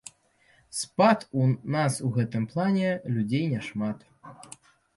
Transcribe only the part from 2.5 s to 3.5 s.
плане, людзей